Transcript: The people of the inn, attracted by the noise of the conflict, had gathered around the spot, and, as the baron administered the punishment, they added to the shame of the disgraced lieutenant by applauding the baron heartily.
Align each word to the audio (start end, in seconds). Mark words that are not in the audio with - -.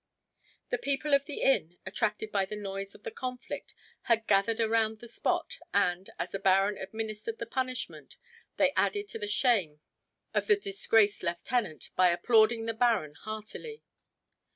The 0.71 0.79
people 0.79 1.13
of 1.13 1.25
the 1.25 1.41
inn, 1.43 1.77
attracted 1.85 2.31
by 2.31 2.45
the 2.45 2.55
noise 2.55 2.95
of 2.95 3.03
the 3.03 3.11
conflict, 3.11 3.75
had 4.09 4.25
gathered 4.25 4.59
around 4.59 4.97
the 4.97 5.07
spot, 5.07 5.59
and, 5.75 6.09
as 6.17 6.31
the 6.31 6.39
baron 6.39 6.75
administered 6.79 7.37
the 7.37 7.45
punishment, 7.45 8.15
they 8.57 8.73
added 8.75 9.07
to 9.09 9.19
the 9.19 9.27
shame 9.27 9.79
of 10.33 10.47
the 10.47 10.55
disgraced 10.55 11.21
lieutenant 11.21 11.91
by 11.95 12.09
applauding 12.09 12.65
the 12.65 12.73
baron 12.73 13.13
heartily. 13.13 13.83